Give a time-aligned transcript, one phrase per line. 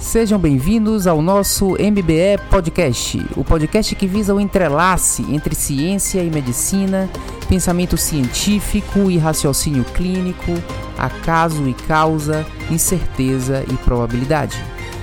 [0.00, 6.30] Sejam bem-vindos ao nosso MBE Podcast, o podcast que visa o entrelace entre ciência e
[6.30, 7.10] medicina,
[7.48, 10.52] pensamento científico e raciocínio clínico,
[10.96, 14.56] acaso e causa, incerteza e probabilidade.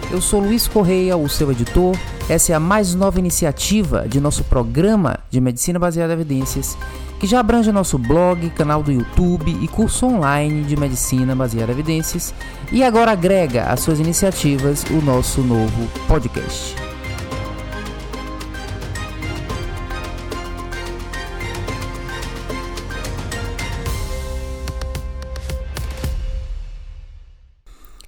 [0.10, 1.96] Eu sou Luiz Correia, o seu editor.
[2.30, 6.78] Essa é a mais nova iniciativa de nosso programa de medicina baseada em evidências
[7.26, 11.74] que já abrange nosso blog, canal do YouTube e curso online de medicina baseada em
[11.74, 12.32] evidências,
[12.72, 16.76] e agora agrega às suas iniciativas o nosso novo podcast.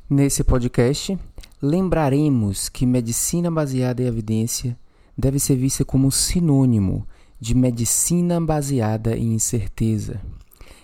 [0.07, 1.17] Nesse podcast,
[1.59, 4.77] lembraremos que medicina baseada em evidência
[5.17, 7.07] deve ser vista como sinônimo
[7.39, 10.19] de medicina baseada em incerteza.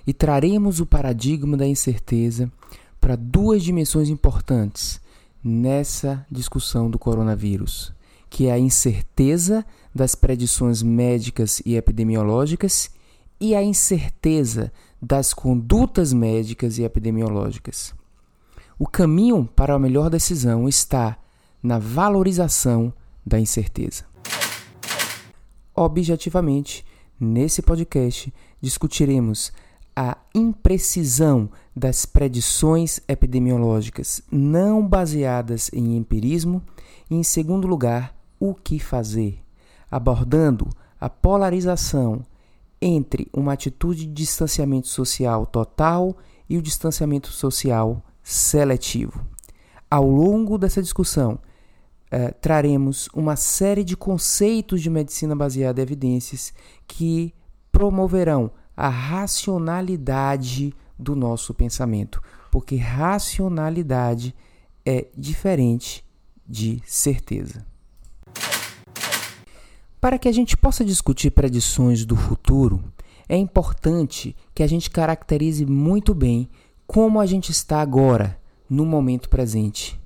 [0.06, 2.52] E traremos o paradigma da incerteza
[3.00, 5.02] para duas dimensões importantes
[5.44, 7.94] nessa discussão do coronavírus,
[8.30, 12.90] que é a incerteza das predições médicas e epidemiológicas
[13.40, 17.94] e a incerteza das condutas médicas e epidemiológicas.
[18.80, 21.18] O caminho para a melhor decisão está
[21.62, 22.94] na valorização
[23.26, 24.06] da incerteza.
[25.76, 26.86] Objetivamente,
[27.20, 29.52] nesse podcast discutiremos
[29.96, 36.62] a imprecisão das predições epidemiológicas não baseadas em empirismo
[37.10, 39.40] e, em segundo lugar, o que fazer,
[39.90, 42.24] abordando a polarização
[42.82, 46.16] entre uma atitude de distanciamento social total
[46.50, 49.26] e o distanciamento social seletivo.
[49.90, 51.40] Ao longo dessa discussão,
[52.16, 56.54] eh, traremos uma série de conceitos de medicina baseada em evidências
[56.88, 57.34] que
[57.72, 64.36] promoverão a racionalidade do nosso pensamento, porque racionalidade
[64.86, 66.06] é diferente
[66.48, 67.66] de certeza.
[70.00, 72.80] Para que a gente possa discutir predições do futuro,
[73.28, 76.48] é importante que a gente caracterize muito bem
[76.86, 78.40] como a gente está agora,
[78.70, 80.03] no momento presente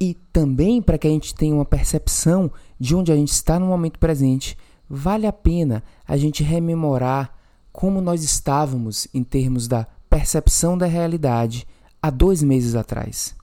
[0.00, 3.66] e também para que a gente tenha uma percepção de onde a gente está no
[3.66, 4.56] momento presente,
[4.88, 7.34] vale a pena a gente rememorar
[7.72, 11.66] como nós estávamos em termos da percepção da realidade
[12.02, 13.34] há dois meses atrás.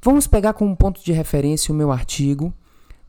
[0.00, 2.52] Vamos pegar como ponto de referência o meu artigo,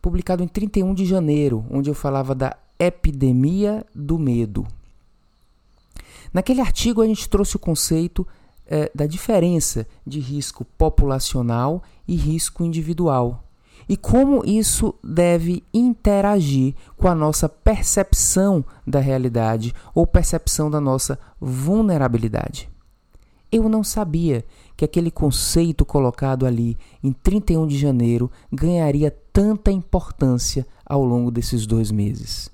[0.02, 4.66] publicado em 31 de janeiro, onde eu falava da epidemia do medo.
[6.34, 8.28] Naquele artigo, a gente trouxe o conceito
[8.68, 13.46] é, da diferença de risco populacional e risco individual
[13.88, 21.20] e como isso deve interagir com a nossa percepção da realidade ou percepção da nossa
[21.40, 22.70] vulnerabilidade.
[23.52, 24.44] Eu não sabia
[24.76, 31.66] que aquele conceito colocado ali em 31 de janeiro ganharia tanta importância ao longo desses
[31.66, 32.50] dois meses.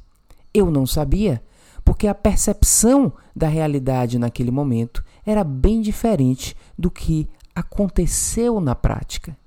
[0.54, 1.42] Eu não sabia
[1.84, 9.38] porque a percepção da realidade naquele momento era bem diferente do que aconteceu na prática.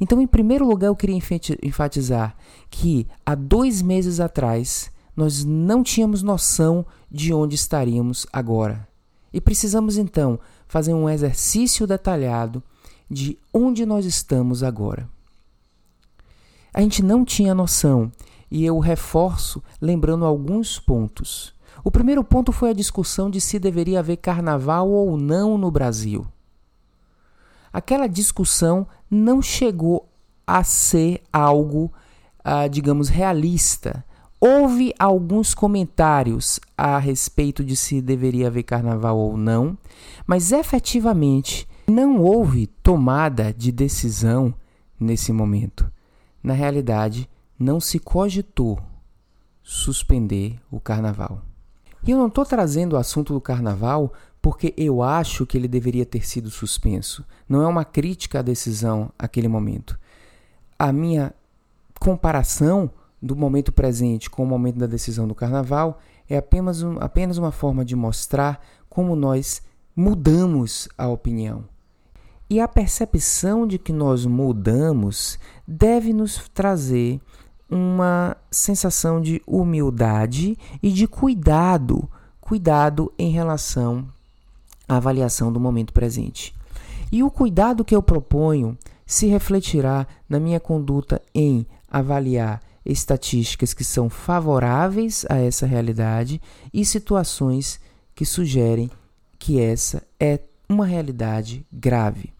[0.00, 1.18] Então, em primeiro lugar, eu queria
[1.62, 2.36] enfatizar
[2.70, 8.86] que há dois meses atrás nós não tínhamos noção de onde estaríamos agora.
[9.32, 10.38] E precisamos então
[10.68, 12.62] fazer um exercício detalhado
[13.10, 15.08] de onde nós estamos agora.
[16.72, 18.12] A gente não tinha noção,
[18.50, 21.54] e eu reforço lembrando alguns pontos.
[21.84, 26.26] O primeiro ponto foi a discussão de se deveria haver carnaval ou não no Brasil.
[27.72, 30.08] Aquela discussão não chegou
[30.46, 31.92] a ser algo,
[32.40, 34.04] uh, digamos, realista.
[34.40, 39.76] Houve alguns comentários a respeito de se deveria haver carnaval ou não,
[40.26, 44.54] mas efetivamente não houve tomada de decisão
[44.98, 45.90] nesse momento.
[46.42, 47.28] Na realidade,
[47.58, 48.78] não se cogitou
[49.62, 51.42] suspender o carnaval.
[52.06, 56.06] E eu não estou trazendo o assunto do carnaval porque eu acho que ele deveria
[56.06, 57.24] ter sido suspenso.
[57.48, 59.98] Não é uma crítica à decisão aquele momento.
[60.78, 61.34] A minha
[61.98, 62.90] comparação
[63.20, 67.50] do momento presente com o momento da decisão do carnaval é apenas, um, apenas uma
[67.50, 69.60] forma de mostrar como nós
[69.94, 71.64] mudamos a opinião.
[72.48, 77.20] E a percepção de que nós mudamos deve nos trazer
[77.70, 82.08] uma sensação de humildade e de cuidado,
[82.40, 84.06] cuidado em relação
[84.88, 86.54] à avaliação do momento presente.
[87.12, 88.76] E o cuidado que eu proponho
[89.06, 96.40] se refletirá na minha conduta em avaliar estatísticas que são favoráveis a essa realidade
[96.72, 97.80] e situações
[98.14, 98.90] que sugerem
[99.38, 102.37] que essa é uma realidade grave.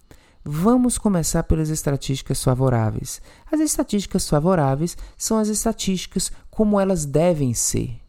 [0.51, 3.21] Vamos começar pelas estatísticas favoráveis.
[3.53, 8.01] As estatísticas favoráveis são as estatísticas como elas devem ser,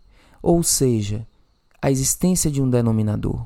[0.41, 1.27] ou seja,
[1.81, 3.45] a existência de um denominador.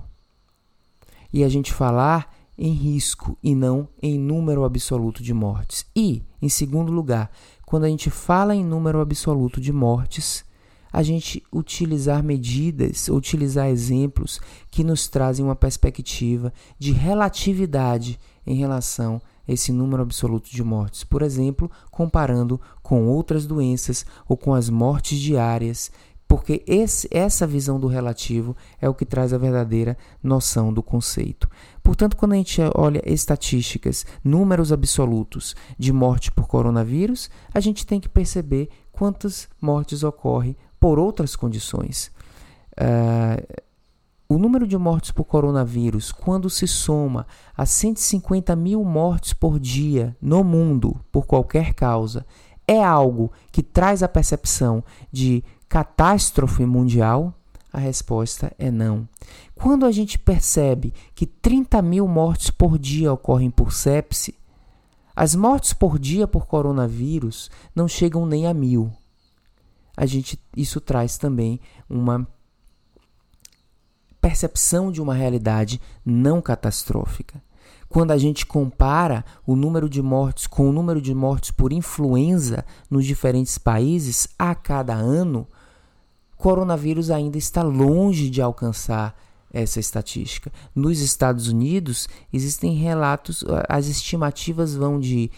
[1.33, 5.87] E a gente falar em risco e não em número absoluto de mortes.
[5.95, 7.31] E, em segundo lugar,
[7.65, 10.45] quando a gente fala em número absoluto de mortes,
[10.93, 19.19] a gente utilizar medidas, utilizar exemplos que nos trazem uma perspectiva de relatividade em relação
[19.47, 21.03] a esse número absoluto de mortes.
[21.03, 25.91] Por exemplo, comparando com outras doenças ou com as mortes diárias,
[26.27, 31.49] porque esse, essa visão do relativo é o que traz a verdadeira noção do conceito.
[31.81, 37.99] Portanto, quando a gente olha estatísticas, números absolutos de morte por coronavírus, a gente tem
[37.99, 42.11] que perceber quantas mortes ocorrem por outras condições.
[42.73, 43.61] Uh,
[44.27, 47.25] o número de mortes por coronavírus, quando se soma
[47.55, 52.25] a 150 mil mortes por dia no mundo por qualquer causa,
[52.67, 57.33] é algo que traz a percepção de catástrofe mundial?
[57.71, 59.07] A resposta é não.
[59.55, 64.35] Quando a gente percebe que 30 mil mortes por dia ocorrem por sepse,
[65.15, 68.91] as mortes por dia por coronavírus não chegam nem a mil
[69.95, 71.59] a gente isso traz também
[71.89, 72.27] uma
[74.19, 77.43] percepção de uma realidade não catastrófica.
[77.89, 82.65] Quando a gente compara o número de mortes com o número de mortes por influenza
[82.89, 85.47] nos diferentes países a cada ano,
[86.37, 89.15] coronavírus ainda está longe de alcançar
[89.51, 90.51] essa estatística.
[90.73, 95.29] Nos Estados Unidos, existem relatos, as estimativas vão de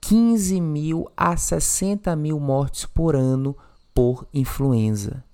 [0.00, 3.56] 15 mil a 60 mil mortes por ano
[3.94, 5.24] por influenza.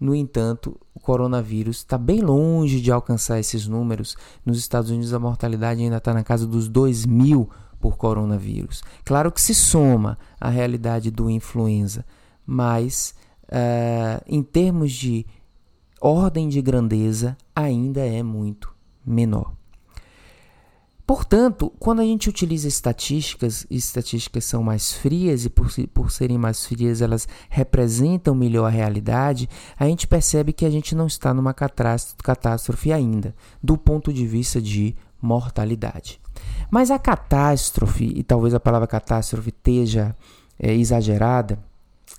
[0.00, 4.16] No entanto, o coronavírus está bem longe de alcançar esses números.
[4.46, 7.50] Nos Estados Unidos, a mortalidade ainda está na casa dos 2 mil
[7.80, 8.82] por coronavírus.
[9.04, 12.04] Claro que se soma à realidade do influenza,
[12.46, 15.26] mas uh, em termos de
[16.00, 18.72] ordem de grandeza, ainda é muito
[19.04, 19.52] menor.
[21.08, 26.36] Portanto, quando a gente utiliza estatísticas, e estatísticas são mais frias e por, por serem
[26.36, 31.32] mais frias elas representam melhor a realidade, a gente percebe que a gente não está
[31.32, 36.20] numa catástrofe ainda, do ponto de vista de mortalidade.
[36.70, 40.14] Mas a catástrofe, e talvez a palavra catástrofe esteja
[40.60, 41.58] é, exagerada,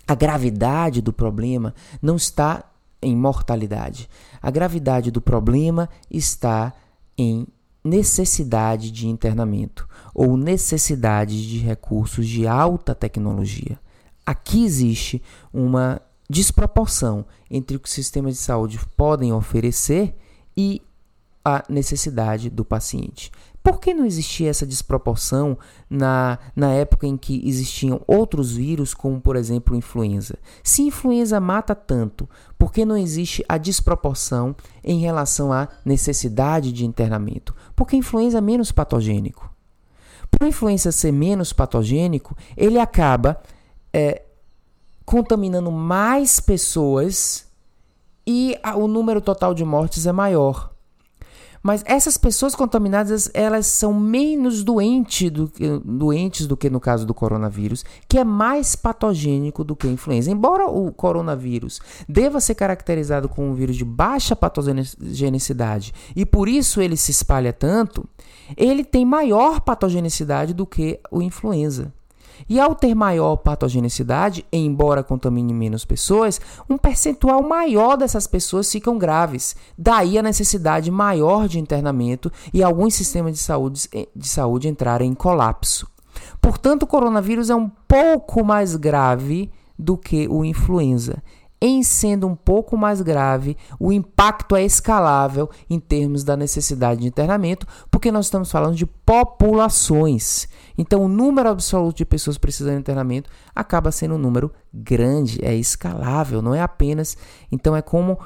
[0.04, 2.64] a gravidade do problema não está
[3.00, 4.10] em mortalidade.
[4.42, 6.72] A gravidade do problema está
[7.16, 7.46] em
[7.82, 13.78] necessidade de internamento ou necessidade de recursos de alta tecnologia.
[14.24, 15.22] Aqui existe
[15.52, 20.14] uma desproporção entre o que os sistemas de saúde podem oferecer
[20.56, 20.80] e
[21.44, 23.32] a necessidade do paciente.
[23.62, 25.56] Por que não existia essa desproporção
[25.88, 30.38] na, na época em que existiam outros vírus, como por exemplo influenza?
[30.64, 32.28] Se influenza mata tanto,
[32.58, 37.54] por que não existe a desproporção em relação à necessidade de internamento?
[37.76, 39.50] Porque influenza é menos patogênico.
[40.30, 43.42] Por influenza ser menos patogênico, ele acaba
[43.92, 44.22] é,
[45.04, 47.46] contaminando mais pessoas
[48.26, 50.72] e o número total de mortes é maior.
[51.62, 57.06] Mas essas pessoas contaminadas, elas são menos doentes do, que, doentes do que no caso
[57.06, 60.30] do coronavírus, que é mais patogênico do que a influenza.
[60.30, 66.80] Embora o coronavírus deva ser caracterizado como um vírus de baixa patogenicidade e por isso
[66.80, 68.08] ele se espalha tanto,
[68.56, 71.92] ele tem maior patogenicidade do que o influenza.
[72.48, 78.98] E ao ter maior patogenicidade, embora contamine menos pessoas, um percentual maior dessas pessoas ficam
[78.98, 79.56] graves.
[79.76, 85.14] Daí a necessidade maior de internamento e alguns sistemas de saúde, de saúde entrarem em
[85.14, 85.88] colapso.
[86.40, 91.22] Portanto, o coronavírus é um pouco mais grave do que o influenza.
[91.62, 97.06] Em sendo um pouco mais grave, o impacto é escalável em termos da necessidade de
[97.06, 100.48] internamento, porque nós estamos falando de populações.
[100.78, 105.54] Então, o número absoluto de pessoas precisando de internamento acaba sendo um número grande, é
[105.54, 107.14] escalável, não é apenas.
[107.52, 108.18] Então, é como.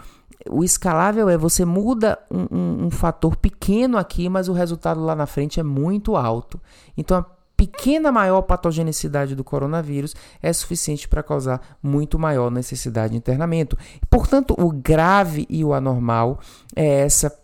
[0.48, 5.16] O escalável é você muda um, um, um fator pequeno aqui, mas o resultado lá
[5.16, 6.60] na frente é muito alto.
[6.96, 7.24] Então,
[7.66, 13.76] pequena maior patogenicidade do coronavírus é suficiente para causar muito maior necessidade de internamento.
[14.08, 16.40] Portanto, o grave e o anormal
[16.74, 17.36] é essa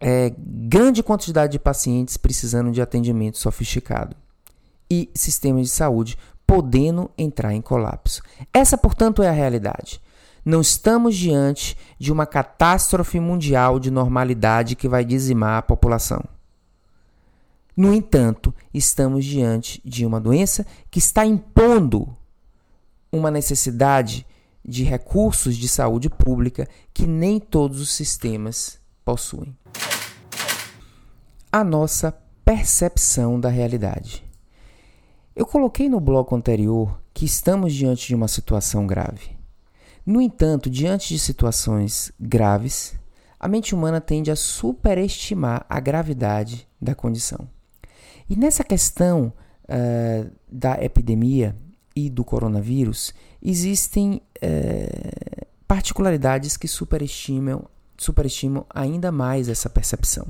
[0.00, 4.16] é, grande quantidade de pacientes precisando de atendimento sofisticado
[4.90, 8.22] e sistemas de saúde podendo entrar em colapso.
[8.52, 10.00] Essa, portanto, é a realidade.
[10.44, 16.24] Não estamos diante de uma catástrofe mundial de normalidade que vai dizimar a população.
[17.80, 22.14] No entanto, estamos diante de uma doença que está impondo
[23.10, 24.26] uma necessidade
[24.62, 29.56] de recursos de saúde pública que nem todos os sistemas possuem.
[31.50, 32.12] A nossa
[32.44, 34.22] percepção da realidade.
[35.34, 39.38] Eu coloquei no bloco anterior que estamos diante de uma situação grave.
[40.04, 42.94] No entanto, diante de situações graves,
[43.38, 47.48] a mente humana tende a superestimar a gravidade da condição.
[48.30, 49.32] E nessa questão
[49.64, 51.56] uh, da epidemia
[51.96, 57.64] e do coronavírus, existem uh, particularidades que superestimam,
[57.98, 60.28] superestimam ainda mais essa percepção.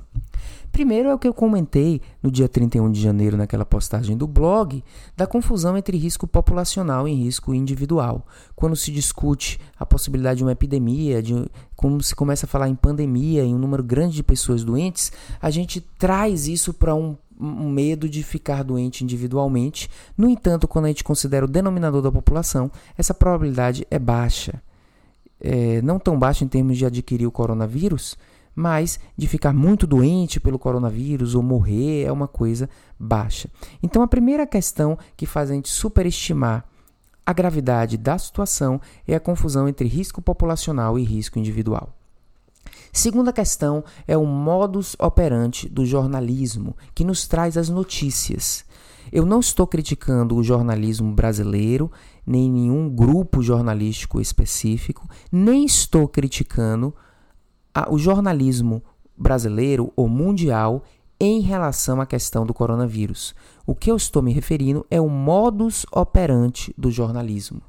[0.73, 4.83] Primeiro é o que eu comentei no dia 31 de janeiro, naquela postagem do blog,
[5.15, 8.27] da confusão entre risco populacional e risco individual.
[8.57, 11.35] Quando se discute a possibilidade de uma epidemia, de
[11.77, 15.51] como se começa a falar em pandemia, em um número grande de pessoas doentes, a
[15.51, 19.89] gente traz isso para um um medo de ficar doente individualmente.
[20.17, 24.63] No entanto, quando a gente considera o denominador da população, essa probabilidade é baixa.
[25.41, 28.17] É, não tão baixa em termos de adquirir o coronavírus,
[28.55, 32.69] mas de ficar muito doente pelo coronavírus ou morrer é uma coisa
[32.99, 33.49] baixa.
[33.83, 36.65] Então, a primeira questão que faz a gente superestimar
[37.25, 41.95] a gravidade da situação é a confusão entre risco populacional e risco individual.
[42.93, 48.65] Segunda questão é o modus operandi do jornalismo, que nos traz as notícias.
[49.13, 51.91] Eu não estou criticando o jornalismo brasileiro,
[52.27, 56.95] nem nenhum grupo jornalístico específico, nem estou criticando
[57.75, 58.83] a, o jornalismo
[59.17, 60.85] brasileiro ou mundial
[61.19, 63.35] em relação à questão do coronavírus.
[63.67, 67.61] O que eu estou me referindo é o modus operandi do jornalismo.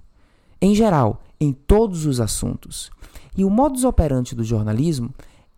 [0.62, 2.92] Em geral, em todos os assuntos.
[3.36, 5.14] E o modus operandi do jornalismo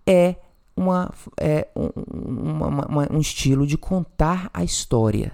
[0.06, 0.36] é,
[0.76, 5.34] uma, é um, uma, uma, um estilo de contar a história.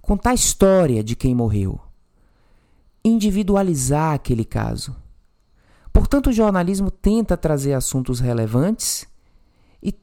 [0.00, 1.80] Contar a história de quem morreu.
[3.04, 4.96] Individualizar aquele caso.
[5.92, 9.06] Portanto, o jornalismo tenta trazer assuntos relevantes
[9.82, 9.94] e,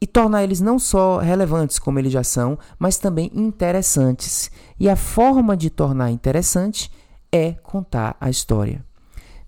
[0.00, 4.50] e tornar eles não só relevantes como eles já são, mas também interessantes.
[4.78, 6.90] E a forma de tornar interessante
[7.30, 8.84] é contar a história.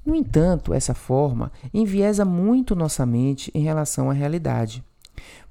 [0.07, 4.85] No entanto, essa forma enviesa muito nossa mente em relação à realidade,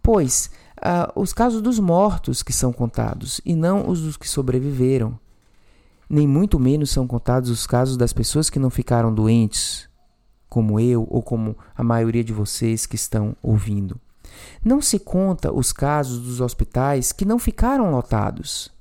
[0.01, 5.19] pois uh, os casos dos mortos que são contados e não os dos que sobreviveram,
[6.09, 9.89] nem muito menos são contados os casos das pessoas que não ficaram doentes,
[10.47, 13.99] como eu ou como a maioria de vocês que estão ouvindo.
[14.63, 18.71] Não se conta os casos dos hospitais que não ficaram lotados.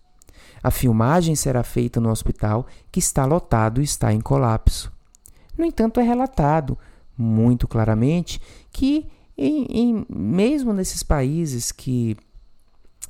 [0.63, 4.94] A filmagem será feita no hospital que está lotado e está em colapso.
[5.57, 6.79] No entanto, é relatado
[7.17, 8.41] muito claramente
[8.73, 9.07] que,
[9.37, 12.17] em, em, mesmo nesses países que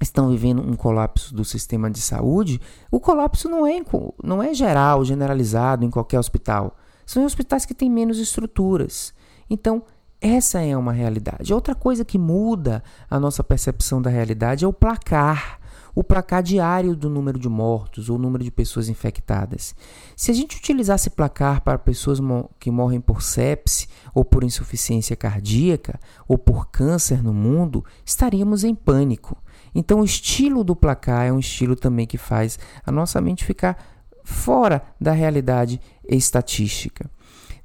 [0.01, 2.61] estão vivendo um colapso do sistema de saúde,
[2.91, 3.81] o colapso não é,
[4.23, 6.77] não é geral, generalizado em qualquer hospital.
[7.07, 9.15] São hospitais que têm menos estruturas.
[9.49, 9.83] Então,
[10.21, 11.53] essa é uma realidade.
[11.53, 15.61] Outra coisa que muda a nossa percepção da realidade é o placar.
[15.95, 19.75] O placar diário do número de mortos ou número de pessoas infectadas.
[20.17, 22.19] Se a gente utilizasse placar para pessoas
[22.59, 28.75] que morrem por sepse ou por insuficiência cardíaca ou por câncer no mundo, estaríamos em
[28.75, 29.37] pânico.
[29.75, 33.77] Então, o estilo do placar é um estilo também que faz a nossa mente ficar
[34.25, 37.11] fora da realidade estatística.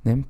[0.03, 0.23] Né?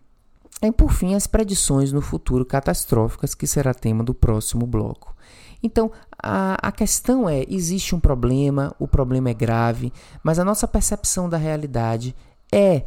[0.61, 5.15] E por fim, as predições no futuro catastróficas, que será tema do próximo bloco.
[5.61, 9.91] Então, a, a questão é: existe um problema, o problema é grave,
[10.23, 12.15] mas a nossa percepção da realidade
[12.51, 12.85] é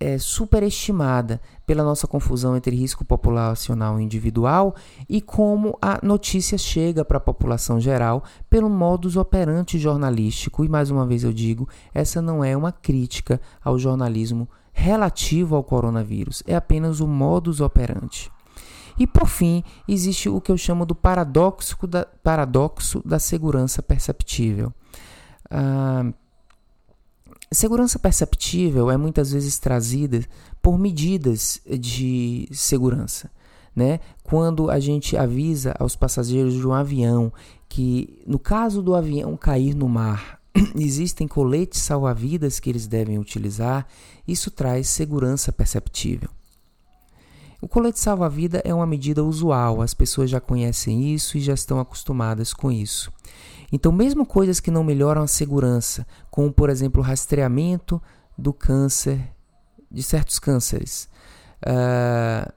[0.00, 4.74] é, superestimada pela nossa confusão entre risco populacional e individual
[5.08, 10.64] e como a notícia chega para a população geral pelo modus operandi jornalístico.
[10.64, 15.64] E mais uma vez eu digo, essa não é uma crítica ao jornalismo relativo ao
[15.64, 18.30] coronavírus, é apenas o modus operandi.
[18.98, 24.72] E por fim, existe o que eu chamo do paradoxo da, paradoxo da segurança perceptível.
[25.50, 26.12] Ah,
[27.50, 30.22] Segurança perceptível é muitas vezes trazida
[30.60, 33.30] por medidas de segurança.
[33.74, 34.00] Né?
[34.22, 37.32] Quando a gente avisa aos passageiros de um avião
[37.66, 40.40] que, no caso do avião cair no mar,
[40.76, 43.86] existem coletes salva-vidas que eles devem utilizar,
[44.26, 46.28] isso traz segurança perceptível.
[47.60, 51.80] O colete salva-vida é uma medida usual, as pessoas já conhecem isso e já estão
[51.80, 53.12] acostumadas com isso.
[53.72, 58.00] Então, mesmo coisas que não melhoram a segurança, como por exemplo o rastreamento
[58.36, 59.20] do câncer,
[59.90, 61.08] de certos cânceres,
[61.66, 62.52] uh,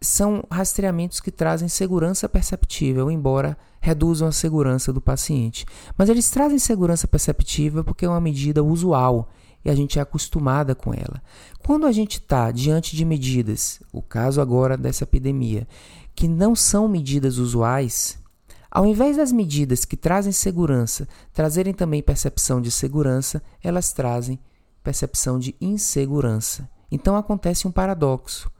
[0.00, 5.64] são rastreamentos que trazem segurança perceptível, embora reduzam a segurança do paciente.
[5.96, 9.30] Mas eles trazem segurança perceptível porque é uma medida usual
[9.64, 11.22] e a gente é acostumada com ela.
[11.64, 15.66] Quando a gente está diante de medidas, o caso agora dessa epidemia,
[16.14, 18.18] que não são medidas usuais,
[18.70, 24.38] ao invés das medidas que trazem segurança trazerem também percepção de segurança, elas trazem
[24.82, 26.68] percepção de insegurança.
[26.90, 28.50] Então acontece um paradoxo.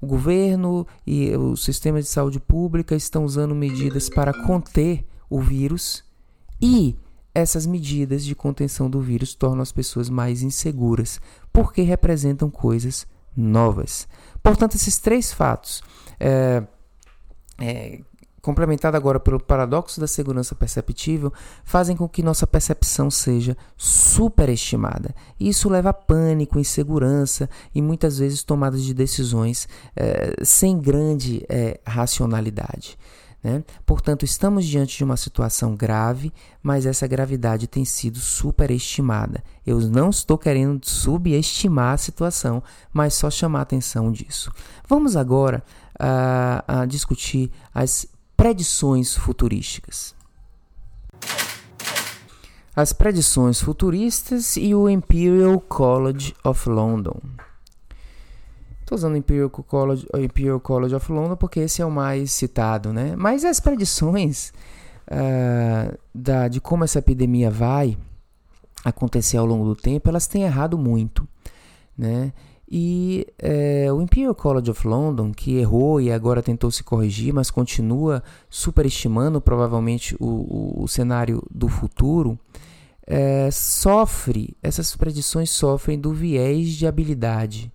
[0.00, 6.04] O governo e o sistema de saúde pública estão usando medidas para conter o vírus
[6.60, 6.96] e
[7.36, 11.20] essas medidas de contenção do vírus tornam as pessoas mais inseguras,
[11.52, 14.08] porque representam coisas novas.
[14.42, 15.82] Portanto, esses três fatos,
[16.18, 16.62] é,
[17.60, 18.00] é,
[18.40, 21.30] complementado agora pelo paradoxo da segurança perceptível,
[21.62, 25.14] fazem com que nossa percepção seja superestimada.
[25.38, 31.80] Isso leva a pânico, insegurança e muitas vezes tomadas de decisões é, sem grande é,
[31.86, 32.96] racionalidade.
[33.46, 33.62] Né?
[33.86, 39.40] Portanto, estamos diante de uma situação grave, mas essa gravidade tem sido superestimada.
[39.64, 42.60] Eu não estou querendo subestimar a situação,
[42.92, 44.50] mas só chamar a atenção disso.
[44.88, 45.62] Vamos agora
[45.94, 48.04] uh, discutir as
[48.36, 50.12] predições futurísticas.
[52.74, 57.20] As predições futuristas e o Imperial College of London.
[58.86, 63.16] Estou usando Imperial College, Imperial College of London porque esse é o mais citado, né?
[63.16, 64.52] Mas as predições
[65.10, 67.98] uh, da, de como essa epidemia vai
[68.84, 71.26] acontecer ao longo do tempo, elas têm errado muito,
[71.98, 72.32] né?
[72.70, 77.50] E é, o Imperial College of London, que errou e agora tentou se corrigir, mas
[77.50, 80.26] continua superestimando provavelmente o,
[80.78, 82.38] o, o cenário do futuro,
[83.04, 87.72] é, sofre, essas predições sofrem do viés de habilidade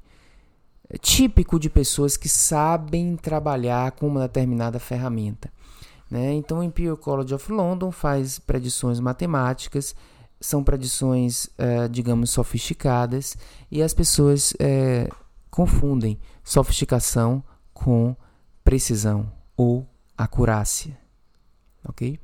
[1.00, 5.52] típico de pessoas que sabem trabalhar com uma determinada ferramenta.
[6.10, 6.34] Né?
[6.34, 9.96] Então, o Imperial College of London faz predições matemáticas,
[10.40, 13.38] são predições, é, digamos, sofisticadas,
[13.70, 15.08] e as pessoas é,
[15.50, 18.16] confundem sofisticação com
[18.64, 20.98] precisão ou acurácia.
[21.88, 22.20] Ok?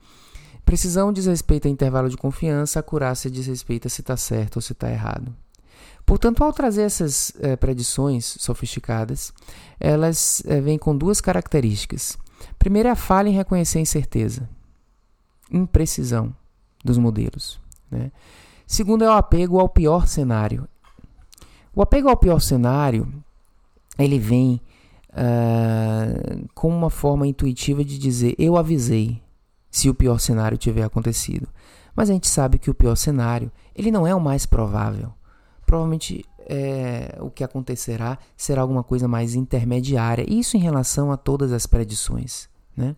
[0.65, 4.61] Precisão diz respeito a intervalo de confiança, acurácia diz respeito a se está certo ou
[4.61, 5.33] se está errado.
[6.07, 9.33] Portanto, ao trazer essas é, predições sofisticadas,
[9.77, 12.17] elas é, vêm com duas características.
[12.57, 14.49] Primeiro é a falha em reconhecer a incerteza,
[15.51, 16.33] imprecisão
[16.81, 17.59] dos modelos.
[17.91, 18.09] Né?
[18.65, 20.65] Segundo é o apego ao pior cenário.
[21.75, 23.13] O apego ao pior cenário,
[23.99, 24.61] ele vem
[25.09, 29.21] uh, com uma forma intuitiva de dizer eu avisei
[29.69, 31.49] se o pior cenário tiver acontecido.
[31.93, 35.16] Mas a gente sabe que o pior cenário, ele não é o mais provável
[35.67, 40.25] provavelmente é, o que acontecerá será alguma coisa mais intermediária.
[40.27, 42.49] Isso em relação a todas as predições.
[42.75, 42.95] Né?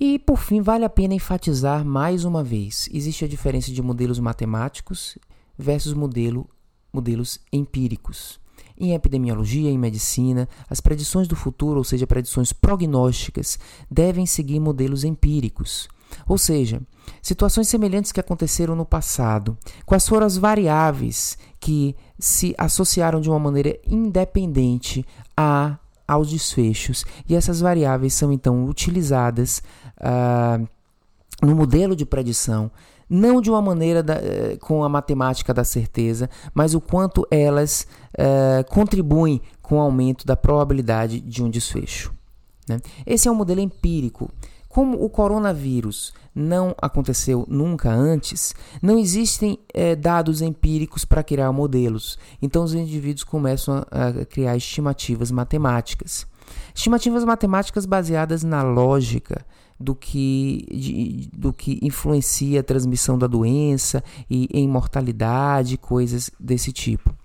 [0.00, 4.18] E por fim, vale a pena enfatizar mais uma vez: existe a diferença de modelos
[4.18, 5.18] matemáticos
[5.56, 6.48] versus modelo,
[6.92, 8.40] modelos empíricos.
[8.78, 13.58] Em epidemiologia, em medicina, as predições do futuro, ou seja, predições prognósticas,
[13.90, 15.88] devem seguir modelos empíricos.
[16.26, 16.80] Ou seja,
[17.22, 23.38] situações semelhantes que aconteceram no passado, quais foram as variáveis que se associaram de uma
[23.38, 25.04] maneira independente
[25.36, 29.62] a, aos desfechos, e essas variáveis são então utilizadas
[29.98, 30.66] uh,
[31.42, 32.70] no modelo de predição
[33.08, 37.86] não de uma maneira da, eh, com a matemática da certeza, mas o quanto elas
[38.14, 42.12] uh, contribuem com o aumento da probabilidade de um desfecho.
[42.68, 42.80] Né?
[43.06, 44.28] Esse é um modelo empírico
[44.76, 52.18] como o coronavírus não aconteceu nunca antes, não existem é, dados empíricos para criar modelos.
[52.42, 56.26] Então, os indivíduos começam a, a criar estimativas matemáticas.
[56.74, 59.46] Estimativas matemáticas baseadas na lógica
[59.80, 66.70] do que, de, do que influencia a transmissão da doença e em mortalidade, coisas desse
[66.70, 67.16] tipo.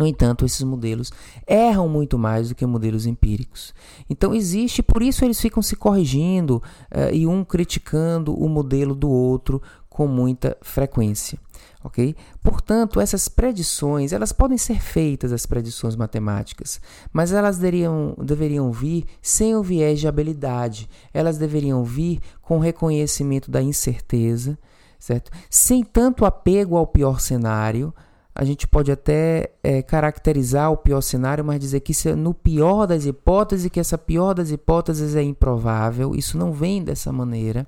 [0.00, 1.12] No entanto, esses modelos
[1.46, 3.74] erram muito mais do que modelos empíricos.
[4.08, 9.10] Então existe, por isso eles ficam se corrigindo uh, e um criticando o modelo do
[9.10, 9.60] outro
[9.90, 11.38] com muita frequência.
[11.84, 12.16] Ok?
[12.42, 16.80] Portanto, essas predições, elas podem ser feitas, as predições matemáticas,
[17.12, 20.88] mas elas deveriam, deveriam vir sem o viés de habilidade.
[21.12, 24.58] Elas deveriam vir com reconhecimento da incerteza,
[24.98, 25.30] certo?
[25.50, 27.92] Sem tanto apego ao pior cenário,
[28.40, 32.86] a gente pode até é, caracterizar o pior cenário, mas dizer que é no pior
[32.86, 37.66] das hipóteses, que essa pior das hipóteses é improvável, isso não vem dessa maneira.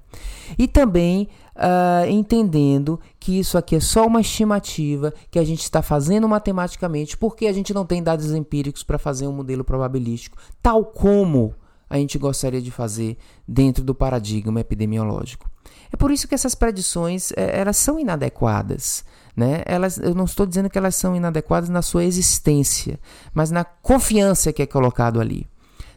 [0.57, 5.83] E também uh, entendendo que isso aqui é só uma estimativa que a gente está
[5.83, 10.87] fazendo matematicamente, porque a gente não tem dados empíricos para fazer um modelo probabilístico, tal
[10.87, 11.55] como
[11.91, 15.51] a gente gostaria de fazer dentro do paradigma epidemiológico.
[15.93, 19.05] É por isso que essas predições é, elas são inadequadas.
[19.35, 19.63] Né?
[19.65, 22.99] Elas, eu não estou dizendo que elas são inadequadas na sua existência,
[23.33, 25.47] mas na confiança que é colocado ali.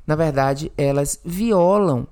[0.08, 2.08] Na verdade, elas violam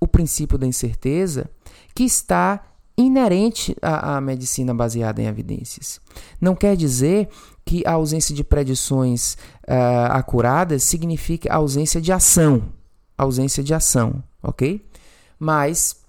[0.00, 1.50] o princípio da incerteza
[1.94, 2.62] que está
[2.96, 6.00] inerente à, à, medicina baseada em evidências.
[6.40, 7.28] Não quer dizer
[7.64, 9.34] que a ausência de predições
[9.68, 12.62] uh, acuradas signifique ausência de ação,
[13.18, 14.86] ausência de ação, ok?
[15.38, 16.03] Mas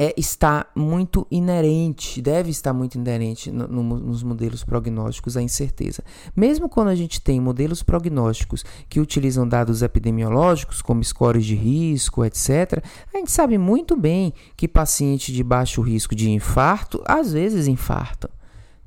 [0.00, 6.04] é, está muito inerente, deve estar muito inerente no, no, nos modelos prognósticos a incerteza.
[6.36, 12.24] Mesmo quando a gente tem modelos prognósticos que utilizam dados epidemiológicos, como scores de risco,
[12.24, 12.80] etc.,
[13.12, 18.30] a gente sabe muito bem que paciente de baixo risco de infarto às vezes infartam.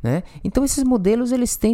[0.02, 0.24] Né?
[0.46, 1.74] Então esses modelos eles têm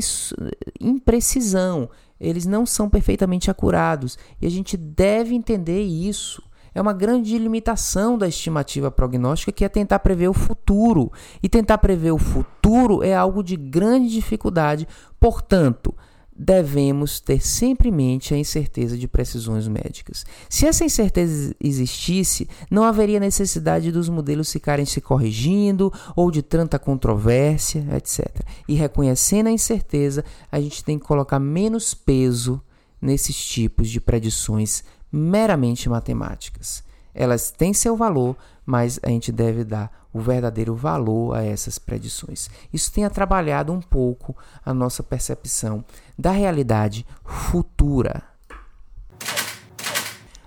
[0.82, 1.88] imprecisão,
[2.19, 6.41] eles não são perfeitamente acurados e a gente deve entender isso
[6.73, 11.12] é uma grande limitação da estimativa prognóstica, que é tentar prever o futuro.
[11.41, 14.88] E tentar prever o futuro é algo de grande dificuldade,
[15.19, 15.93] portanto,
[16.38, 20.23] devemos ter sempre em mente a incerteza de precisões médicas.
[20.47, 26.77] Se essa incerteza existisse, não haveria necessidade dos modelos ficarem se corrigindo ou de tanta
[26.77, 28.27] controvérsia, etc.
[28.67, 32.62] E reconhecendo a incerteza, a gente tem que colocar menos peso
[33.01, 36.84] nesses tipos de predições meramente matemáticas.
[37.13, 42.50] Elas têm seu valor, mas a gente deve dar o verdadeiro valor a essas predições.
[42.72, 45.84] Isso tem atrapalhado um pouco a nossa percepção
[46.17, 48.24] da realidade futura.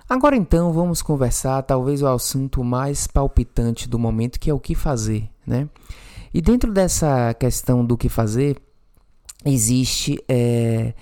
[0.09, 4.75] Agora então vamos conversar talvez o assunto mais palpitante do momento, que é o que
[4.75, 5.69] fazer, né?
[6.35, 8.61] E dentro dessa questão do que fazer,
[9.45, 10.95] existe é,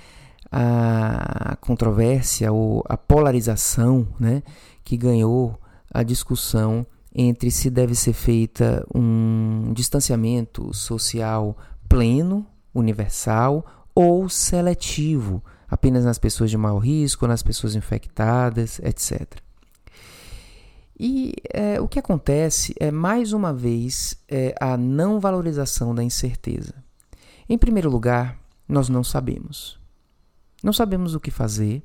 [0.50, 4.42] a controvérsia ou a polarização né,
[4.82, 5.58] que ganhou
[5.92, 11.56] a discussão entre se deve ser feita um distanciamento social
[11.88, 19.26] pleno, universal ou seletivo, apenas nas pessoas de maior risco, nas pessoas infectadas, etc.
[20.98, 26.74] E é, o que acontece é, mais uma vez, é, a não valorização da incerteza.
[27.48, 28.36] Em primeiro lugar,
[28.68, 29.78] nós não sabemos.
[30.62, 31.82] Não sabemos o que fazer,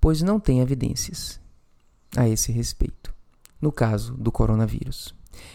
[0.00, 1.40] pois não tem evidências
[2.16, 3.14] a esse respeito,
[3.60, 5.14] no caso do coronavírus.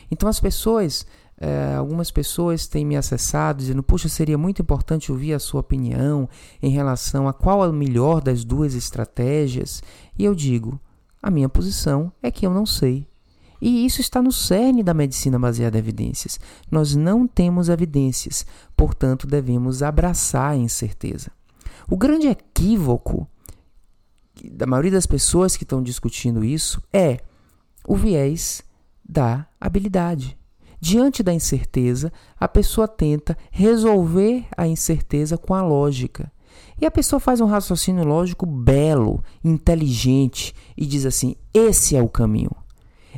[0.09, 1.05] Então, as pessoas,
[1.37, 6.29] eh, algumas pessoas têm me acessado dizendo: Puxa, seria muito importante ouvir a sua opinião
[6.61, 9.83] em relação a qual é o melhor das duas estratégias.
[10.17, 10.79] E eu digo:
[11.21, 13.07] a minha posição é que eu não sei.
[13.61, 16.39] E isso está no cerne da medicina baseada em evidências.
[16.69, 21.31] Nós não temos evidências, portanto, devemos abraçar a incerteza.
[21.89, 23.27] O grande equívoco
[24.43, 27.19] da maioria das pessoas que estão discutindo isso é
[27.87, 28.63] o viés
[29.07, 30.37] da habilidade.
[30.79, 36.31] Diante da incerteza, a pessoa tenta resolver a incerteza com a lógica.
[36.79, 42.09] E a pessoa faz um raciocínio lógico belo, inteligente e diz assim: esse é o
[42.09, 42.51] caminho.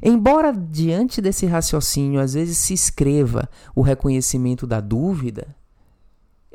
[0.01, 5.55] Embora diante desse raciocínio às vezes se escreva o reconhecimento da dúvida,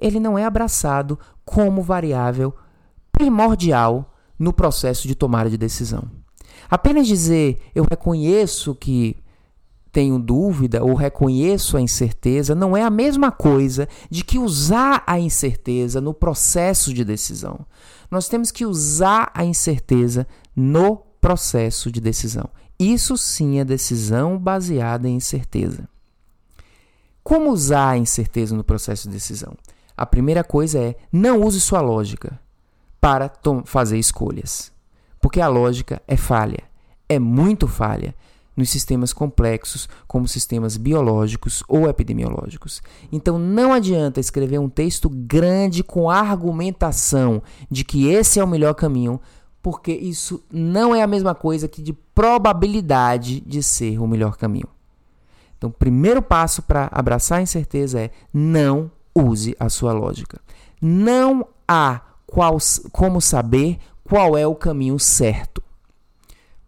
[0.03, 2.55] ele não é abraçado como variável
[3.11, 6.05] primordial no processo de tomada de decisão.
[6.69, 9.17] Apenas dizer eu reconheço que
[9.93, 15.21] tenho dúvida ou reconheço a incerteza não é a mesma coisa de que usar a
[15.21, 17.61] incerteza no processo de decisão.
[18.11, 22.49] Nós temos que usar a incerteza no processo de decisão.
[22.79, 25.89] Isso sim é decisão baseada em incerteza.
[27.23, 29.55] Como usar a incerteza no processo de decisão?
[29.97, 32.39] A primeira coisa é não use sua lógica
[33.01, 33.31] para
[33.65, 34.73] fazer escolhas.
[35.21, 36.65] Porque a lógica é falha,
[37.09, 38.15] é muito falha
[38.57, 42.83] nos sistemas complexos, como sistemas biológicos ou epidemiológicos.
[43.11, 48.75] Então não adianta escrever um texto grande com argumentação de que esse é o melhor
[48.75, 49.21] caminho,
[49.63, 54.69] porque isso não é a mesma coisa que de probabilidade de ser o melhor caminho.
[55.57, 60.41] Então, o primeiro passo para abraçar a incerteza é não use a sua lógica.
[60.81, 62.57] Não há qual,
[62.91, 65.63] como saber qual é o caminho certo.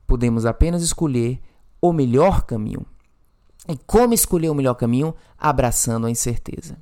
[0.06, 1.40] Podemos apenas escolher
[1.80, 2.86] o melhor caminho.
[3.68, 5.14] E como escolher o melhor caminho?
[5.38, 6.76] Abraçando a incerteza.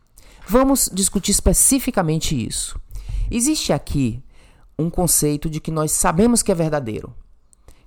[0.49, 2.79] Vamos discutir especificamente isso.
[3.31, 4.23] Existe aqui
[4.79, 7.15] um conceito de que nós sabemos que é verdadeiro,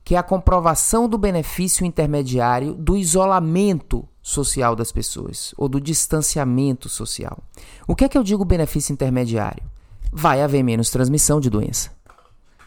[0.03, 6.89] que é a comprovação do benefício intermediário do isolamento social das pessoas ou do distanciamento
[6.89, 7.43] social.
[7.87, 9.63] O que é que eu digo benefício intermediário?
[10.11, 11.91] Vai haver menos transmissão de doença.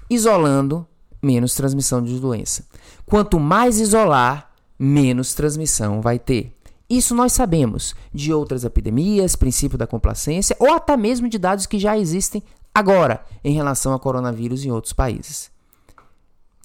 [0.08, 0.86] Isolando,
[1.20, 2.64] menos transmissão de doença.
[3.04, 6.54] Quanto mais isolar, menos transmissão vai ter.
[6.88, 11.76] Isso nós sabemos de outras epidemias, princípio da complacência ou até mesmo de dados que
[11.80, 12.40] já existem
[12.72, 15.50] agora em relação ao coronavírus em outros países.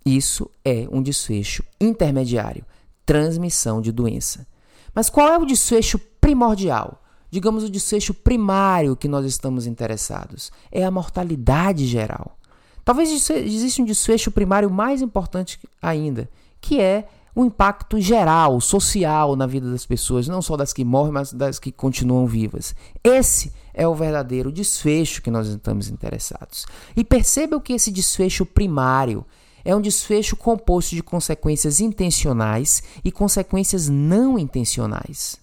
[0.06, 2.64] Isso é um desfecho intermediário,
[3.04, 4.46] transmissão de doença.
[4.94, 7.02] Mas qual é o desfecho primordial?
[7.30, 10.52] Digamos o desfecho primário que nós estamos interessados.
[10.72, 12.38] É a mortalidade geral.
[12.86, 16.30] Talvez exista um desfecho primário mais importante ainda,
[16.60, 21.14] que é o impacto geral, social na vida das pessoas, não só das que morrem,
[21.14, 22.76] mas das que continuam vivas.
[23.04, 26.66] Esse é o verdadeiro desfecho que nós estamos interessados.
[26.96, 29.26] E percebam que esse desfecho primário
[29.66, 35.38] é um desfecho composto de consequências intencionais e consequências não intencionais.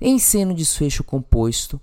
[0.00, 1.80] Em sendo desfecho composto,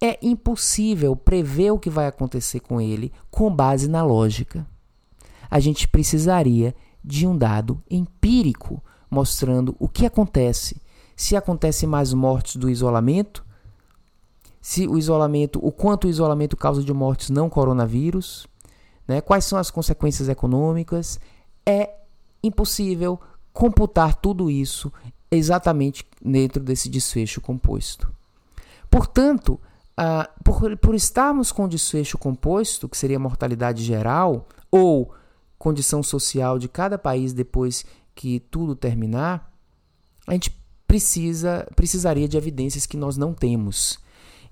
[0.00, 4.66] é impossível prever o que vai acontecer com ele com base na lógica.
[5.50, 6.74] A gente precisaria
[7.04, 10.80] de um dado empírico mostrando o que acontece.
[11.14, 13.44] Se acontece mais mortes do isolamento,
[14.60, 18.46] se o isolamento, o quanto o isolamento causa de mortes não coronavírus,
[19.10, 19.20] né?
[19.20, 21.18] quais são as consequências econômicas.
[21.66, 21.96] É
[22.42, 23.18] impossível
[23.52, 24.92] computar tudo isso
[25.28, 28.12] exatamente dentro desse desfecho composto.
[28.88, 29.60] Portanto,
[30.44, 35.12] por, por estarmos com o desfecho composto, que seria a mortalidade geral, ou
[35.58, 39.52] condição social de cada país depois que tudo terminar,
[40.26, 43.98] a gente precisa precisaria de evidências que nós não temos.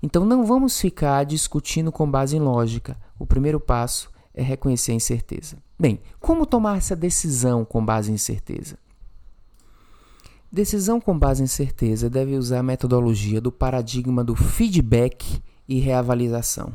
[0.03, 2.97] Então não vamos ficar discutindo com base em lógica.
[3.17, 5.57] O primeiro passo é reconhecer a incerteza.
[5.77, 8.77] Bem, como tomar essa decisão com base em certeza?
[10.49, 16.73] Decisão com base em certeza deve usar a metodologia do paradigma do feedback e reavaliação.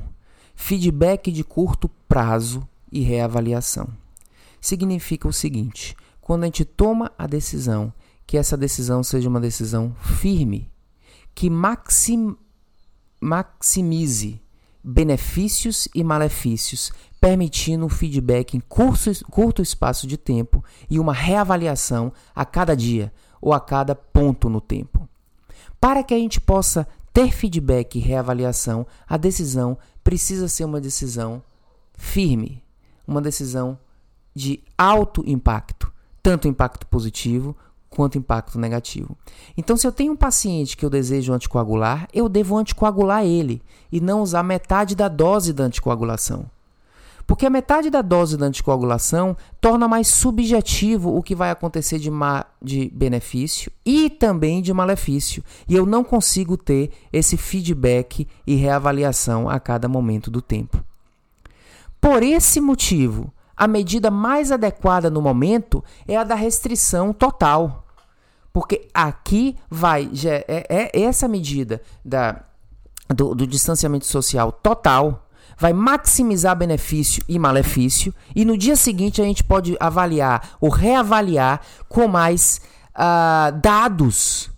[0.55, 3.88] Feedback de curto prazo e reavaliação
[4.61, 7.92] significa o seguinte: quando a gente toma a decisão,
[8.27, 10.70] que essa decisão seja uma decisão firme,
[11.35, 12.37] que maxim,
[13.18, 14.44] maximize
[14.85, 22.12] benefícios e malefícios, permitindo um feedback em curto, curto espaço de tempo e uma reavaliação
[22.35, 25.09] a cada dia ou a cada ponto no tempo.
[25.81, 31.42] Para que a gente possa ter feedback e reavaliação, a decisão precisa ser uma decisão
[31.97, 32.62] firme,
[33.07, 33.79] uma decisão
[34.35, 35.92] de alto impacto,
[36.23, 37.57] tanto impacto positivo
[37.95, 39.17] quanto impacto negativo.
[39.57, 44.01] Então, se eu tenho um paciente que eu desejo anticoagular, eu devo anticoagular ele e
[44.01, 46.47] não usar metade da dose da anticoagulação.
[47.27, 52.11] Porque a metade da dose da anticoagulação torna mais subjetivo o que vai acontecer de,
[52.61, 55.43] de benefício e também de malefício.
[55.67, 60.85] E eu não consigo ter esse feedback e reavaliação a cada momento do tempo.
[61.99, 67.84] Por esse motivo, a medida mais adequada no momento é a da restrição total.
[68.55, 70.09] Porque aqui vai.
[70.25, 72.40] É, é essa medida da,
[73.09, 79.25] do, do distanciamento social total vai maximizar benefício e malefício, e no dia seguinte a
[79.25, 82.61] gente pode avaliar ou reavaliar com mais
[82.95, 84.51] uh, dados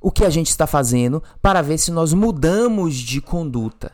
[0.00, 3.92] o que a gente está fazendo para ver se nós mudamos de conduta.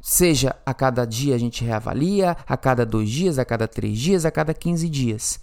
[0.00, 4.24] Seja a cada dia a gente reavalia, a cada dois dias, a cada três dias,
[4.24, 5.40] a cada 15 dias.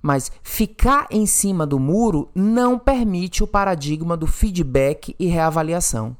[0.00, 6.16] Mas ficar em cima do muro não permite o paradigma do feedback e reavaliação.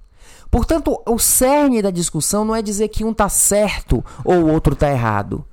[0.50, 4.74] Portanto, o cerne da discussão não é dizer que um está certo ou o outro
[4.74, 5.44] está errado.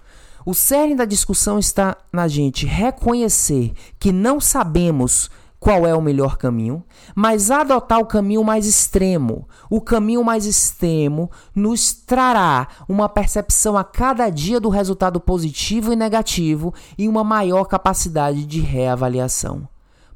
[0.46, 5.30] O cerne da discussão está na gente reconhecer que não sabemos
[5.66, 6.84] qual é o melhor caminho,
[7.16, 9.50] mas adotar o caminho mais extremo.
[9.68, 15.96] O caminho mais extremo nos trará uma percepção a cada dia do resultado positivo e
[15.96, 19.68] negativo e uma maior capacidade de reavaliação.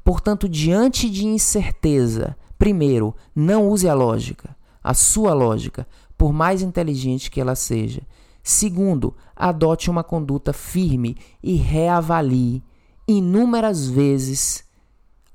[0.04, 5.84] Portanto, diante de incerteza, primeiro, não use a lógica, a sua lógica,
[6.16, 8.02] por mais inteligente que ela seja.
[8.40, 12.62] Segundo, adote uma conduta firme e reavalie
[13.08, 14.69] inúmeras vezes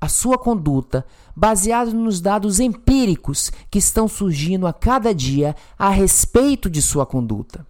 [0.06, 6.70] a sua conduta baseado nos dados empíricos que estão surgindo a cada dia a respeito
[6.70, 7.66] de sua conduta.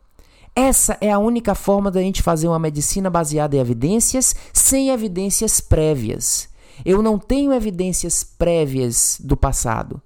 [0.55, 5.61] Essa é a única forma da gente fazer uma medicina baseada em evidências sem evidências
[5.63, 6.49] prévias.
[6.85, 10.01] Eu não tenho evidências prévias do passado,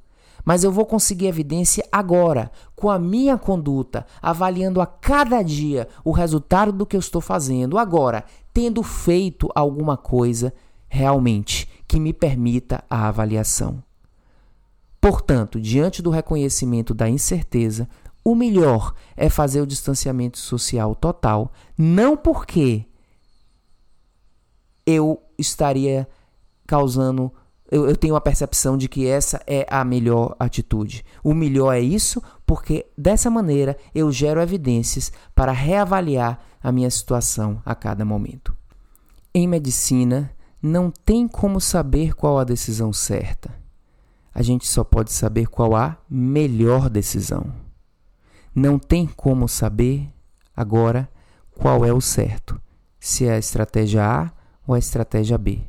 [0.44, 6.12] mas eu vou conseguir evidência agora, com a minha conduta, avaliando a cada dia o
[6.12, 10.54] resultado do que eu estou fazendo agora, tendo feito alguma coisa
[10.88, 13.82] realmente que me permita a avaliação.
[15.00, 17.88] Portanto, diante do reconhecimento da incerteza,
[18.24, 22.86] o melhor é fazer o distanciamento social total, não porque
[24.86, 26.08] eu estaria
[26.64, 27.32] causando.
[27.68, 31.04] Eu, eu, tenho a percepção de que essa é a melhor atitude.
[31.24, 37.60] O melhor é isso, porque dessa maneira eu gero evidências para reavaliar a minha situação
[37.66, 38.56] a cada momento.
[39.34, 43.54] Em medicina, não tem como saber qual a decisão certa.
[44.34, 47.52] A gente só pode saber qual a melhor decisão.
[48.54, 50.08] Não tem como saber
[50.54, 51.08] agora
[51.50, 52.60] qual é o certo,
[52.98, 54.32] se é a estratégia A
[54.66, 55.60] ou a estratégia B.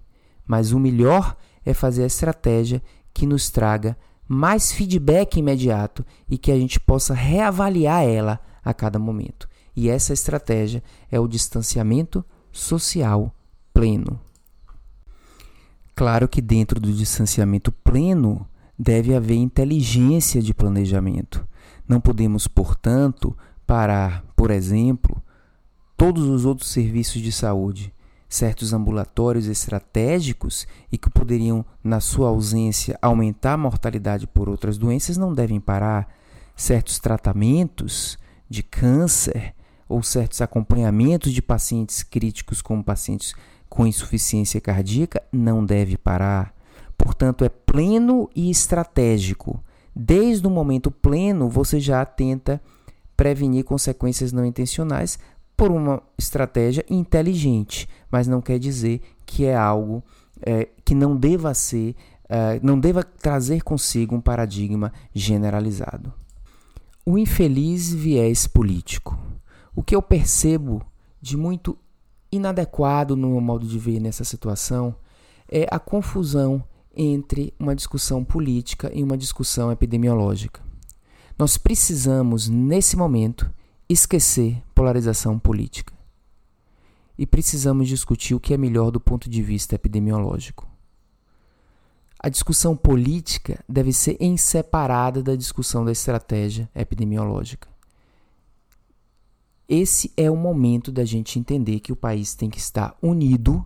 [0.45, 2.81] Mas o melhor é fazer a estratégia
[3.13, 8.99] que nos traga mais feedback imediato e que a gente possa reavaliar ela a cada
[8.99, 9.47] momento.
[9.75, 13.33] E essa estratégia é o distanciamento social
[13.73, 14.19] pleno.
[16.01, 21.47] Claro que dentro do distanciamento pleno deve haver inteligência de planejamento.
[21.87, 23.37] Não podemos, portanto,
[23.67, 25.21] parar, por exemplo,
[25.95, 27.93] todos os outros serviços de saúde,
[28.27, 35.17] certos ambulatórios estratégicos e que poderiam, na sua ausência, aumentar a mortalidade por outras doenças,
[35.17, 36.11] não devem parar.
[36.55, 38.17] Certos tratamentos
[38.49, 39.53] de câncer
[39.87, 43.35] ou certos acompanhamentos de pacientes críticos, como pacientes
[43.71, 46.53] com insuficiência cardíaca, não deve parar.
[46.97, 49.63] Portanto, é pleno e estratégico.
[49.95, 52.61] Desde o momento pleno, você já tenta
[53.15, 55.17] prevenir consequências não intencionais
[55.55, 60.03] por uma estratégia inteligente, mas não quer dizer que é algo
[60.41, 61.95] é, que não deva ser,
[62.27, 66.11] é, não deva trazer consigo um paradigma generalizado.
[67.05, 69.17] O infeliz viés político.
[69.73, 70.81] O que eu percebo
[71.21, 71.77] de muito
[72.31, 74.95] inadequado no meu modo de ver nessa situação
[75.47, 76.63] é a confusão
[76.95, 80.61] entre uma discussão política e uma discussão epidemiológica.
[81.37, 83.51] Nós precisamos, nesse momento,
[83.89, 85.93] esquecer polarização política.
[87.17, 90.67] E precisamos discutir o que é melhor do ponto de vista epidemiológico.
[92.19, 97.67] A discussão política deve ser inseparada da discussão da estratégia epidemiológica.
[99.73, 103.65] Esse é o momento da gente entender que o país tem que estar unido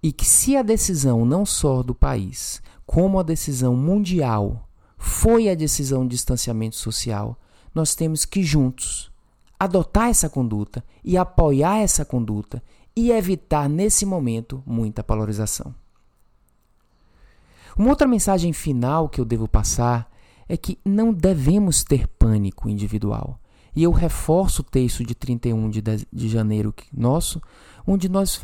[0.00, 5.56] e que se a decisão não só do país, como a decisão mundial foi a
[5.56, 7.36] decisão de distanciamento social,
[7.74, 9.10] nós temos que juntos
[9.58, 12.62] adotar essa conduta e apoiar essa conduta
[12.94, 15.74] e evitar nesse momento muita polarização.
[17.76, 20.08] Uma outra mensagem final que eu devo passar
[20.48, 23.40] é que não devemos ter pânico individual.
[23.74, 27.40] E eu reforço o texto de 31 de, de janeiro nosso,
[27.86, 28.40] onde nós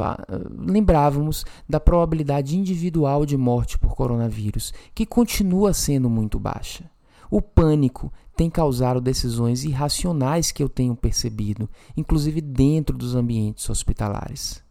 [0.58, 6.90] lembrávamos da probabilidade individual de morte por coronavírus, que continua sendo muito baixa.
[7.30, 14.62] O pânico tem causado decisões irracionais que eu tenho percebido, inclusive dentro dos ambientes hospitalares.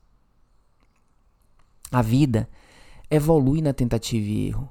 [1.92, 2.50] A vida
[3.10, 4.70] evolui na tentativa e erro.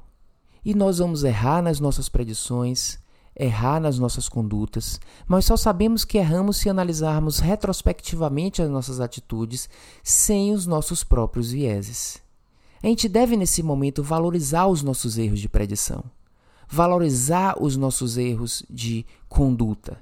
[0.64, 2.98] E nós vamos errar nas nossas predições,
[3.36, 9.68] errar nas nossas condutas, mas só sabemos que erramos se analisarmos retrospectivamente as nossas atitudes
[10.02, 12.22] sem os nossos próprios vieses.
[12.82, 16.04] A gente deve, nesse momento, valorizar os nossos erros de predição,
[16.68, 19.98] valorizar os nossos erros de conduta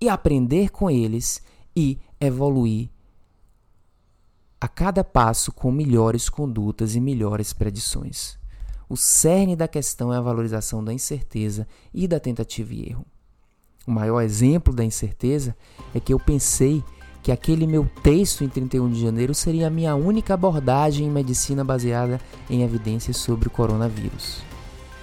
[0.00, 1.42] e aprender com eles
[1.74, 2.90] e evoluir
[4.60, 8.41] a cada passo com melhores condutas e melhores predições.
[8.92, 13.06] O cerne da questão é a valorização da incerteza e da tentativa e erro.
[13.86, 15.56] O maior exemplo da incerteza
[15.94, 16.84] é que eu pensei
[17.22, 21.64] que aquele meu texto em 31 de janeiro seria a minha única abordagem em medicina
[21.64, 24.42] baseada em evidências sobre o coronavírus.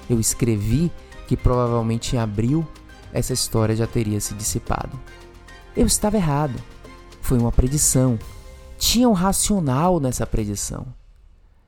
[0.08, 0.92] Eu escrevi
[1.28, 2.68] que provavelmente em abril
[3.12, 5.00] essa história já teria se dissipado.
[5.76, 6.62] Eu estava errado.
[7.22, 8.20] Foi uma predição.
[8.78, 10.86] Tinha um racional nessa predição.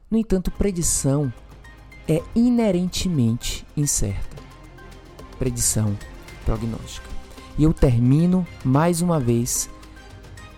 [0.07, 1.33] No entanto, predição
[2.07, 4.37] é inerentemente incerta.
[5.37, 5.97] Predição
[6.45, 7.07] prognóstica.
[7.57, 9.69] E eu termino mais uma vez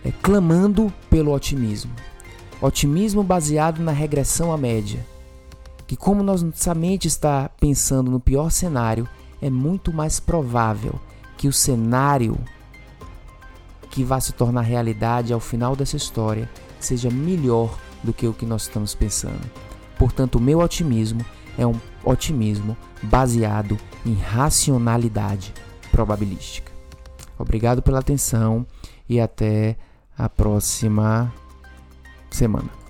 [0.04, 1.92] é, clamando pelo otimismo.
[2.62, 5.06] Otimismo baseado na regressão à média.
[5.86, 9.08] Que, como nossa mente está pensando no pior cenário,
[9.42, 11.00] é muito mais provável
[11.38, 12.38] que o cenário
[13.90, 18.46] que vai se tornar realidade ao final dessa história seja melhor do que o que
[18.46, 19.42] nós estamos pensando.
[19.98, 21.26] Portanto, meu otimismo
[21.58, 25.54] é um otimismo baseado em racionalidade
[25.92, 26.72] probabilística.
[27.38, 28.66] Obrigado pela atenção
[29.08, 29.78] e até
[30.18, 31.34] a próxima
[32.30, 32.83] semana.